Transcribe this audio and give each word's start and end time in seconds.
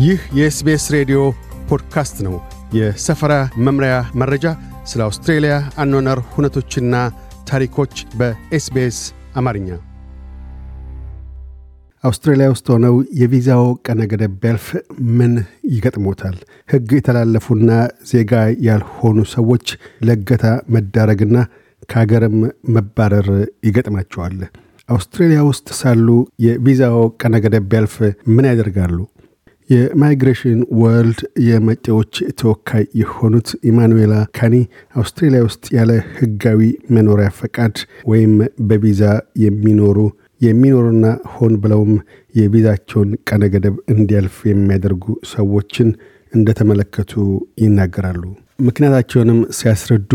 ይህ 0.00 0.20
የ 0.36 0.55
SBS 0.55 0.84
ሬዲዮ 0.94 1.18
ፖድካስት 1.68 2.16
ነው። 2.26 2.34
የሰፈራ 2.76 3.32
መምሪያ 3.58 3.92
መረጃ፣ 4.14 4.44
ስለ 4.90 5.00
አውስትሬልያ 5.06 5.54
አኗኗር 5.82 6.20
ሁነቶችና 6.32 6.94
ታሪኮች 7.50 7.94
በ 8.18 8.50
SBS 8.50 8.98
አማርኛ። 9.36 9.68
አውስትራሊያ 12.04 12.46
ውስጥ 12.50 12.66
ሆነው 12.74 12.94
የቪዛው 13.20 13.64
ቀነ 13.86 14.00
ገደብ 14.12 14.34
ቢያልፍ 14.42 14.66
ምን 15.18 15.32
ይገጥሞታል? 15.70 16.36
ሕግ 16.68 16.88
የተላለፉና 16.98 17.70
ዜጋ 18.10 18.32
ያልሆኑ 18.68 19.18
ሰዎች 19.34 19.66
ለእገታ 20.06 20.44
መዳረግና 20.74 21.36
ከአገርም 21.88 22.38
መባረር 22.76 23.28
ይገጥማቸዋል። 23.64 24.38
አውስትሬልያ 24.88 25.40
ውስጥ 25.48 25.68
ሳሉ 25.80 26.08
የቪዛው 26.44 27.00
ቀነ 27.22 27.36
ገደብ 27.44 27.66
ቢያልፍ 27.70 27.96
ምን 28.28 28.48
ያደርጋሉ? 28.50 28.96
የ 29.70 29.86
Migration 29.86 30.60
World 30.80 31.20
የመጤዎች 31.48 32.14
ተወካይ 32.40 32.84
የሆኑት 33.00 33.48
ኢማኑኤላ 33.70 34.14
ካኒ 34.38 34.54
አውስትሬልያ 35.00 35.40
ውስጥ 35.46 35.64
ያለ 35.76 35.90
ህጋዊ 36.16 36.60
መኖሪያ 36.96 37.28
ፈቃድ 37.40 37.76
ወይም 38.12 38.32
በቪዛ 38.70 39.02
የሚኖሩ 39.44 39.98
የሚኖሩና 40.40 41.06
ሆን 41.34 41.54
ብለውም 41.62 41.92
የቪዛቸውን 42.34 43.10
ቀነ 43.28 43.42
ገደብ 43.54 43.76
እንዲያልፍ 43.94 44.36
የሚያደርጉ 44.50 45.04
ሰዎችን 45.34 45.88
እንደተመለከቱ 46.32 47.12
ይናገራሉ። 47.64 48.22
ምክንያታቸውንም 48.68 49.40
ሲያስረዱ 49.58 50.12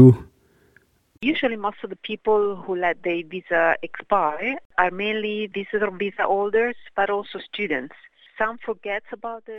Usually, 1.22 1.58
most 1.60 1.82
of 1.84 1.90
the 1.90 2.02
people 2.04 2.42
who 2.64 2.74
let 2.78 2.98
their 3.04 3.22
visa 3.26 3.62
expire 3.82 4.52
are 4.78 4.92
mainly 4.94 5.48
visitor 5.50 5.90
visa 5.94 6.26
holders, 6.26 6.78
but 6.98 7.10
also 7.10 7.38
students. 7.42 7.96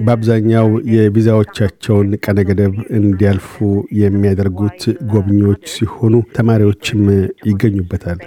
በአብዛኛው 0.06 0.66
የቪዛዎቻቸውን 0.94 2.08
ቀነ 2.24 2.38
ገደብ 2.48 2.74
እንዲያልፉ 2.98 3.52
የሚያደርጉት 4.00 4.82
ጎብኚዎች 5.12 5.64
ሲሆኑ 5.74 6.14
ተማሪዎችም 6.36 7.02
ይገኙበታል። 7.48 8.20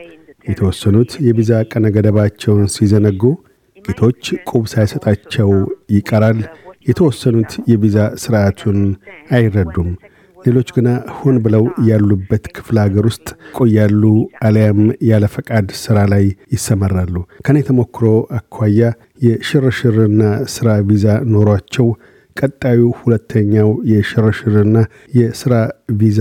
የተወሰኑት 0.46 1.12
የቪዛ 1.26 1.52
ቀነ 1.72 1.86
ገደባቸውን 1.96 2.66
ሲዘነጉ፣ 2.76 3.22
ጥቂቶች 3.78 4.22
ቁብ 4.50 4.64
ሳይሰጣቸው 4.74 5.52
ይቀራል። 5.96 6.40
የተወሰኑት 6.86 7.52
የቪዛ 7.72 7.98
ስርዓቱን 8.24 8.80
አይረዱም። 9.32 9.90
ሌሎች 10.38 10.70
ግና 10.76 10.90
ሆን 11.16 11.36
ብለው 11.46 11.64
ያሉበት 11.88 12.46
ክፍለ 12.56 12.78
ሀገር 12.86 13.06
ውስጥ 13.10 13.28
ቆያሉ፣ 13.58 14.04
አሊያም 14.46 14.80
ያለ 15.10 15.26
ፈቃድ 15.34 15.68
ሥራ 15.82 15.98
ላይ 16.14 16.26
ይሰማራሉ። 16.54 17.16
ከኔ 17.46 17.58
ተሞክሮ 17.70 18.06
አኳያ 18.38 18.82
የሽርሽርና 19.20 20.22
ሥራ 20.54 20.70
ቪዛ 20.90 21.06
ኖሯቸው 21.34 21.88
ቀጣዩ 22.36 22.82
ሁለተኛው 23.00 23.70
የሽርሽርና 23.92 24.78
የሥራ 25.18 25.54
ቪዛ 26.00 26.20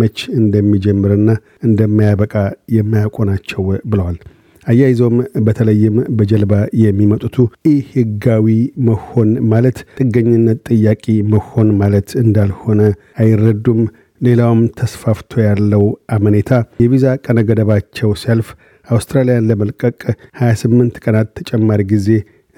መች 0.00 0.18
እንደሚጀምርና 0.38 1.30
እንደማያበቃ 1.68 2.34
የማያውቁ 2.76 3.26
ናቸው 3.30 3.62
ብለዋል። 3.90 4.18
አያይዞም 4.66 5.16
በተለይም 5.46 5.96
በጀልባ 6.16 6.54
የሚመጡቱ 6.82 7.36
ኢ 7.66 7.74
ህጋዊ 7.92 8.46
መሆን 8.88 9.30
ማለት 9.52 9.78
ጥገኝነት 10.00 10.58
ጥያቄ 10.70 11.04
መሆን 11.34 11.68
ማለት 11.80 12.10
እንዳልሆነ 12.22 12.80
አይረዱም። 13.22 13.80
ሌላውም 14.20 14.62
ተስፋፍቶ 14.78 15.32
ያለው 15.46 15.84
አመኔታ 16.14 16.52
የቪዛ 16.82 17.06
ቀነ 17.24 17.38
ገደባቸው 17.48 18.10
ሲያልፍ 18.22 18.48
አውስትራሊያን 18.86 19.46
ለመልቀቅ 19.48 19.98
28 20.40 20.98
ቀናት 21.04 21.28
ተጨማሪ 21.38 21.82
ጊዜ 21.92 22.08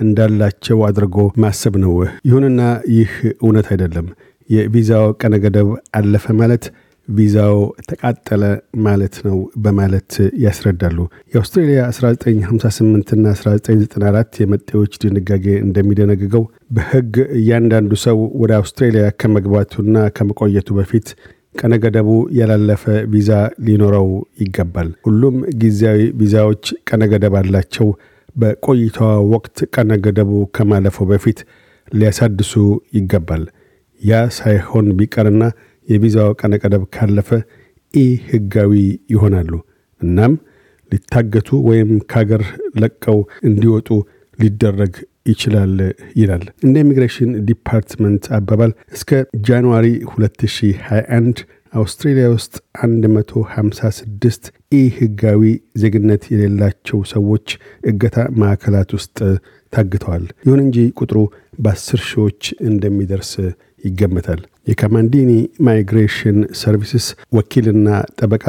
እንዳላቸው 0.00 0.78
አድርጎ 0.86 1.16
ማሰብ 1.42 1.74
ነው። 1.82 1.94
ይሁንና 2.28 2.60
ይህ 2.96 3.12
እውነት 3.38 3.68
አይደለም። 3.72 4.06
የቪዛው 4.50 5.06
ቀነ 5.20 5.34
ገደብ 5.42 5.68
አለፈ 5.96 6.24
ማለት 6.38 6.64
ቪዛው 7.08 7.56
ተቃጠለ 7.88 8.42
ማለት 8.84 9.14
ነው 9.26 9.36
በማለት 9.58 10.10
ያስረዳሉ። 10.42 10.98
የአውስትሬልያ 11.32 11.80
1958 11.92 13.12
ና 13.16 13.32
1994 13.34 14.40
የመጤዎች 14.42 14.92
ድንጋጌ 15.04 15.46
እንደሚደነግገው 15.64 16.44
በሕግ 16.70 17.12
እያንዳንዱ 17.38 17.92
ሰው 18.04 18.18
ወደ 18.42 18.52
አውስትሬልያ 18.60 19.06
ከመግባቱና 19.20 20.06
ከመቆየቱ 20.18 20.70
በፊት 20.78 21.08
ቀነ 21.54 21.74
ገደቡ 21.84 22.08
ያላለፈ 22.38 22.82
ቪዛ 23.12 23.30
ሊኖረው 23.66 24.08
ይገባል። 24.42 24.90
ሁሉም 25.06 25.36
ጊዜያዊ 25.62 26.00
ቪዛዎች 26.20 26.64
ቀነ 26.88 27.04
ገደብ 27.12 27.34
አላቸው። 27.40 27.88
በቆይታዋ 28.36 29.10
ወቅት 29.32 29.58
ቀነ 29.74 29.92
ገደቡ 30.04 30.32
ከማለፉ 30.56 31.06
በፊት 31.10 31.38
ሊያሳድሱ 31.92 32.52
ይገባል። 32.96 33.44
ያ 34.02 34.20
ሳይሆን 34.36 34.86
ቢቀርና 34.98 35.42
የቪዛው 35.88 36.30
ቀነ 36.40 36.54
ገደብ 36.62 36.82
ካለፈ 36.94 37.30
ኢ 37.94 38.02
ህጋዊ 38.28 38.72
ይሆናሉ። 39.14 39.52
እናም 40.00 40.32
ሊታገቱ 40.92 41.48
ወይም 41.68 41.90
ከሀገር 42.10 42.42
ለቀው 42.82 43.18
እንዲወጡ 43.48 43.88
ሊደረግ 44.38 44.94
ይችላል 45.26 45.74
ይላል። 46.20 46.44
እንደ 46.64 46.76
immigration 46.84 47.30
department 47.48 48.24
አባባል 48.38 48.72
እስከ 48.92 49.10
January 49.48 49.86
2021 50.12 51.42
አውስትሬልያ 51.72 52.26
ውስጥ 52.32 52.54
156 52.84 54.46
ኢ 54.72 54.80
ህጋዊ 54.96 55.42
ዜግነት 55.82 56.22
የሌላቸው 56.32 56.98
ሰዎች 57.12 57.46
እገታ 57.84 58.16
ማዕከላት 58.40 58.90
ውስጥ 58.96 59.18
ታግተዋል። 59.72 60.24
ይሁን 60.46 60.60
እንጂ 60.64 60.78
ቁጥሩ 61.00 61.18
በአስር 61.58 62.00
ሺዎች 62.08 62.40
እንደሚደርስ 62.70 63.32
ይገመታል። 63.84 64.40
የካማንዲኒ 64.66 65.30
migration 65.66 66.38
services 66.60 67.06
ወኪልና 67.32 67.88
ጠበቃ 68.20 68.44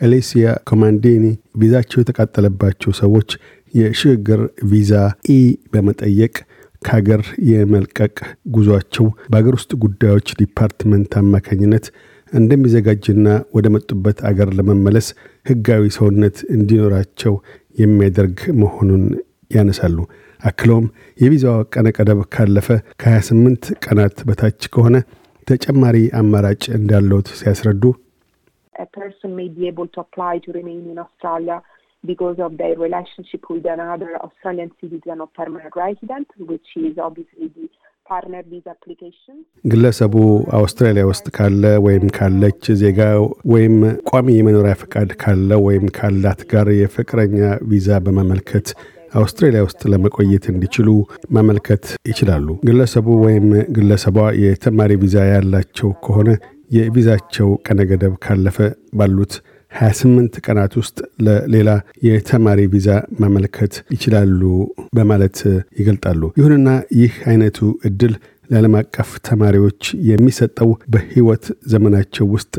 ኤሌሲያ 0.00 0.46
ኮማንዲኒ 0.70 1.24
ቪዛቸው 1.58 2.00
የተቃጠለባቸው 2.00 2.90
ሰዎች 3.00 3.30
የሽግግር 3.74 4.40
ቪዛ 4.70 4.92
E 5.30 5.38
በመጠየቅ 5.72 6.34
ከሀገር 6.82 7.22
የመልቀቅ 7.50 8.16
ጉዟቸው 8.54 9.06
በአገር 9.30 9.54
ውስጥ 9.58 9.72
ጉዳዮች 9.84 10.28
department 10.40 11.12
አማካኝነት 11.22 11.86
እንደሚዘጋጅና 12.32 13.26
ወደ 13.56 13.66
መጡበት 13.74 14.18
አገር 14.28 14.48
ለመመለስ 14.58 15.06
ህጋዊ 15.50 15.82
ሰውነት 15.96 16.38
እንዲኖራቸው 16.56 17.34
የሚያደርግ 17.80 18.40
መሆኑን 18.62 19.04
ያነሳሉ። 19.50 19.98
አክለውም 20.40 20.86
የቪዛው 21.18 21.58
ቀነ 21.74 21.88
ካለፈ 22.34 22.68
ከ28 23.02 23.70
ቀናት 23.84 24.16
በታች 24.28 24.62
ከሆነ 24.74 24.96
ተጨማሪ 25.46 25.96
አማራጭ 26.20 26.64
እንዳለውት 26.80 27.30
ሲያስረዱ 27.40 27.84
because 32.04 32.38
of 32.38 32.56
their 32.56 32.74
relationship 32.78 33.42
with 33.50 33.66
another 33.66 34.10
Australian 34.16 34.70
citizen 34.80 35.20
or 35.20 35.28
permanent 35.30 35.74
resident, 35.76 36.28
which 36.40 36.70
is 36.78 36.94
obviously 36.98 37.46
the. 37.48 37.64
ግለሰቡ 39.64 40.14
አውስትራሊያ 40.58 41.04
ውስጥ 41.08 41.26
ካለ 41.36 41.64
ወይም 41.86 42.04
ካለች 42.16 42.64
ዜጋ 42.80 43.00
ወይም 43.52 43.76
ቋሚ 44.10 44.36
የመኖሪያ 44.36 44.74
ፈቃድ 44.82 45.10
ካለ 45.22 45.50
ወይም 45.66 45.86
ካላት 45.96 46.42
ጋር 46.52 46.68
የፍቅረኛ 46.80 47.38
ቪዛ 47.70 47.98
በማመልከት 48.06 48.68
አውስትራሊያ 49.14 49.60
ውስጥ 49.66 49.82
ለመቆየት 49.92 50.44
እንዲችሉ 50.52 50.88
ማመልከት 51.36 51.84
ይችላሉ። 52.10 52.46
ግለሰቡ 52.68 53.08
ወይም 53.24 53.46
ግለሰቧ 53.76 54.16
የተማሪ 54.44 54.92
ቪዛ 55.02 55.16
ያላቸው 55.32 55.90
ከሆነ 56.06 56.28
የቪዛቸው 56.70 57.48
ቀነ 57.66 57.80
ገደብ 57.90 58.14
ካለፈ 58.24 58.56
ባሉት 58.98 59.34
28 59.78 60.40
ቀናት 60.46 60.72
ውስጥ 60.80 60.96
ለሌላ 61.26 61.70
የተማሪ 62.06 62.60
ቪዛ 62.72 62.88
ማመልከት 63.20 63.74
ይችላሉ 63.94 64.40
በማለት 64.96 65.38
ይገልጣሉ። 65.80 66.22
ይሁንና 66.38 66.68
ይህ 67.00 67.14
አይነቱ 67.30 67.58
እድል 67.88 68.14
ለዓለም 68.50 68.74
አቀፍ 68.80 69.08
ተማሪዎች 69.28 69.80
የሚሰጠው 70.10 70.70
በሕይወት 70.92 71.44
ዘመናቸው 71.72 72.26
ውስጥ 72.34 72.54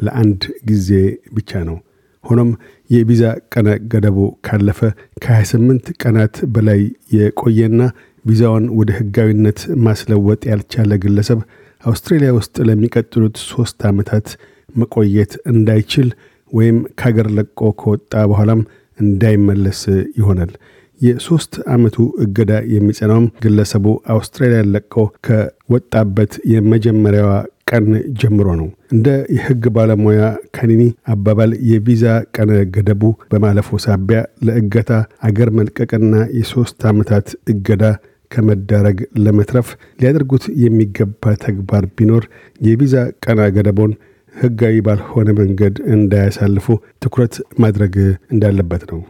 ለአንድ 0.00 0.42
ጊዜ 0.68 0.88
ብቻ 1.34 1.62
ነው። 1.68 1.76
ሆኖም 2.24 2.50
የቪዛ 2.90 3.22
ቀነ 3.52 3.68
ገደቡ 3.92 4.16
ካለፈ 4.46 4.80
ከ28 5.24 5.92
ቀናት 6.02 6.34
በላይ 6.54 6.80
የቆየና 7.16 7.80
ቪዛውን 8.24 8.64
ወደ 8.78 8.90
ሕጋዊነት 8.98 9.60
ማስለወጥ 9.86 10.42
ያልቻለ 10.50 10.98
ግለሰብ 11.04 11.38
አውስትሬልያ 11.84 12.30
ውስጥ 12.36 12.56
ለሚቀጥሉት 12.68 13.36
ሦስት 13.48 13.80
ዓመታት 13.90 14.26
መቆየት 14.74 15.32
እንዳይችል 15.52 16.08
ወይም 16.52 16.78
ከአገር 16.98 17.28
ለቆ 17.36 17.70
ከወጣ 17.80 18.14
በኋላም 18.30 18.62
እንዳይመለስ 18.98 19.80
ይሆናል። 20.18 20.52
የሦስት 21.00 21.54
ዓመቱ 21.74 21.96
እገዳ 22.24 22.52
የሚጸናውም 22.72 23.30
ግለሰቡ 23.44 23.84
አውስትራሊያን 24.14 24.70
ለቆ 24.74 24.94
ከወጣበት 25.26 26.32
የመጀመሪያዋ 26.52 27.30
ቀን 27.70 27.86
ጀምሮ 28.20 28.48
ነው። 28.60 28.66
እንደ 28.92 29.06
የሕግ 29.34 29.64
ባለሙያ 29.74 30.22
ከኒኒ 30.56 30.82
አባባል 31.12 31.52
የቪዛ 31.70 32.04
ቀነ 32.36 32.52
ገደቡ 32.74 33.02
በማለፉ 33.30 33.78
ሳቢያ 33.84 34.18
ለእገታ 34.46 34.90
አገር 35.28 35.50
መልቀቅና 35.58 36.14
የሦስት 36.38 36.80
ዓመታት 36.90 37.28
እገዳ 37.52 37.84
ከመዳረግ 38.30 38.98
ለመትረፍ 39.24 39.68
ሊያደርጉት 40.00 40.44
የሚገባ 40.62 41.32
ተግባር 41.42 41.84
ቢኖር 41.96 42.24
የቪዛ 42.60 42.94
ቀና 43.24 43.40
ገደቦን 43.56 43.92
ህጋዊ 44.34 44.76
ባልሆነ 44.86 45.28
መንገድ 45.40 45.74
እንዳያሳልፉ 45.94 46.66
ትኩረት 47.02 47.34
ማድረግ 47.58 47.96
እንዳለበት 48.34 48.84
ነው። 48.92 49.00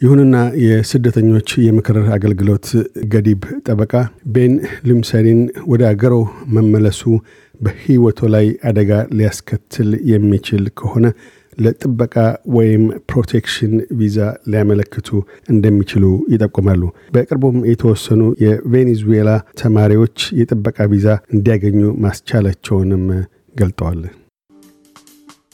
ይሁንና 0.00 0.36
የስደተኞች 0.64 1.48
የምክር 1.64 1.96
አገልግሎት 2.16 2.66
ገዲብ 3.12 3.40
ጠበቃ 3.66 3.92
ቤን 4.34 4.52
ሉምሰሪን 4.88 5.40
ወደ 5.72 5.82
አገሮ 5.90 6.14
መመለሱ 6.56 7.00
በህይወቶ 7.60 8.20
ላይ 8.34 8.46
አደጋ 8.70 8.90
ሊያስከትል 9.18 9.90
የሚችል 10.12 10.64
ከሆነ 10.80 11.06
ለጥበቃ 11.58 12.14
ወይም 12.56 12.82
protection 13.10 13.72
visa 14.00 14.18
ሊያመለክቱ 14.52 15.08
እንደሚችሉ 15.48 16.04
ይጠቁማሉ። 16.34 16.82
በቅርቡም 17.14 17.58
የተወሰኑ 17.70 18.22
የቬኔዙዌላ 18.44 19.30
ተማሪዎች 19.62 20.28
የጥበቃ 20.40 20.88
ቪዛ 20.92 21.08
እንዲያገኙ 21.34 21.80
ማስቻላቸውንም 22.04 23.04
ገልጠዋል። 23.56 24.00